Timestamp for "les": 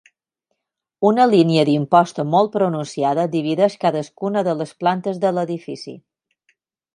4.63-4.73